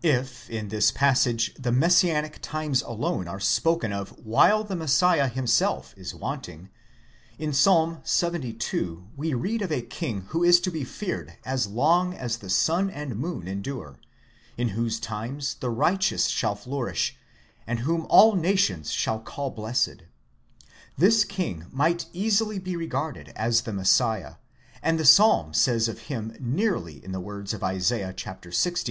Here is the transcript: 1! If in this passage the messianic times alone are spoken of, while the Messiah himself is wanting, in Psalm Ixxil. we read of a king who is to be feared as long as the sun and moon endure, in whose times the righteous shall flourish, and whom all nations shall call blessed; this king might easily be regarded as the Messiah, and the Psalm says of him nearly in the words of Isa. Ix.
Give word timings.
1! 0.00 0.12
If 0.14 0.48
in 0.48 0.68
this 0.68 0.90
passage 0.90 1.52
the 1.58 1.70
messianic 1.70 2.40
times 2.40 2.80
alone 2.80 3.28
are 3.28 3.38
spoken 3.38 3.92
of, 3.92 4.18
while 4.18 4.64
the 4.64 4.74
Messiah 4.74 5.28
himself 5.28 5.92
is 5.94 6.14
wanting, 6.14 6.70
in 7.38 7.52
Psalm 7.52 7.98
Ixxil. 8.02 9.08
we 9.14 9.34
read 9.34 9.60
of 9.60 9.70
a 9.70 9.82
king 9.82 10.22
who 10.28 10.42
is 10.42 10.58
to 10.60 10.70
be 10.70 10.84
feared 10.84 11.36
as 11.44 11.66
long 11.66 12.14
as 12.14 12.38
the 12.38 12.48
sun 12.48 12.88
and 12.88 13.16
moon 13.18 13.46
endure, 13.46 13.98
in 14.56 14.68
whose 14.70 14.98
times 14.98 15.56
the 15.60 15.68
righteous 15.68 16.28
shall 16.28 16.54
flourish, 16.54 17.18
and 17.66 17.80
whom 17.80 18.06
all 18.08 18.36
nations 18.36 18.90
shall 18.90 19.20
call 19.20 19.50
blessed; 19.50 20.04
this 20.96 21.26
king 21.26 21.66
might 21.70 22.06
easily 22.14 22.58
be 22.58 22.74
regarded 22.74 23.34
as 23.36 23.60
the 23.60 23.74
Messiah, 23.74 24.36
and 24.82 24.98
the 24.98 25.04
Psalm 25.04 25.52
says 25.52 25.88
of 25.88 25.98
him 26.08 26.34
nearly 26.40 27.04
in 27.04 27.12
the 27.12 27.20
words 27.20 27.52
of 27.52 27.62
Isa. 27.62 28.08
Ix. 28.08 28.84